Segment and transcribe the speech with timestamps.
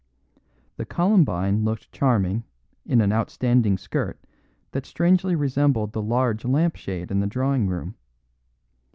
[0.77, 2.43] The columbine looked charming
[2.87, 4.19] in an outstanding skirt
[4.71, 7.93] that strangely resembled the large lamp shade in the drawing room.